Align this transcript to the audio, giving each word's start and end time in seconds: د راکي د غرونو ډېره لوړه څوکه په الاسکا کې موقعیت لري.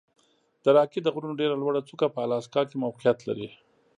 د 0.63 0.65
راکي 0.77 0.99
د 1.03 1.07
غرونو 1.13 1.39
ډېره 1.41 1.55
لوړه 1.61 1.81
څوکه 1.87 2.07
په 2.11 2.19
الاسکا 2.25 2.61
کې 2.69 2.75
موقعیت 2.83 3.19
لري. 3.27 3.49